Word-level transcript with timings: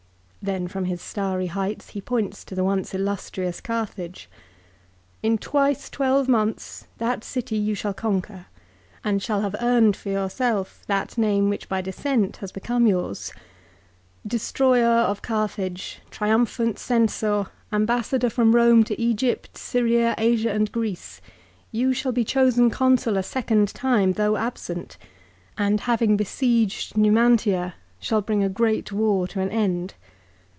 Then 0.43 0.67
from 0.67 0.85
his 0.85 1.03
starry 1.03 1.45
heights 1.45 1.89
he 1.91 2.01
points 2.01 2.43
to 2.45 2.55
the 2.55 2.63
once 2.63 2.95
illustrious 2.95 3.61
Carthage." 3.61 4.27
In 5.21 5.37
twice 5.37 5.87
twelve 5.87 6.27
months 6.27 6.87
that 6.97 7.23
city 7.23 7.57
you 7.57 7.75
shall 7.75 7.93
conquer, 7.93 8.47
and 9.03 9.21
shall 9.21 9.41
have 9.41 9.55
earned 9.61 9.95
for 9.95 10.09
yourself 10.09 10.81
that 10.87 11.15
name 11.15 11.47
which 11.51 11.69
by 11.69 11.79
descent 11.79 12.37
has 12.37 12.51
become 12.51 12.87
yours. 12.87 13.31
Destroyer 14.25 14.89
of 15.03 15.21
Carthage, 15.21 15.99
triumphant, 16.09 16.79
Censor, 16.79 17.45
ambassador 17.71 18.31
from 18.31 18.51
Home 18.51 18.83
to 18.85 18.99
Egypt, 18.99 19.59
Syria, 19.59 20.15
Asia 20.17 20.49
and 20.51 20.71
Greece, 20.71 21.21
you 21.71 21.93
shall 21.93 22.13
be 22.13 22.25
chosen 22.25 22.71
Consul 22.71 23.15
a 23.15 23.21
second 23.21 23.75
time, 23.75 24.13
though 24.13 24.37
absent, 24.37 24.97
and 25.55 25.81
having 25.81 26.17
besieged 26.17 26.97
Numantia 26.97 27.75
shall 27.99 28.21
bring 28.23 28.43
a 28.43 28.49
great 28.49 28.91
war 28.91 29.27
to 29.27 29.39
an 29.39 29.51
end 29.51 29.93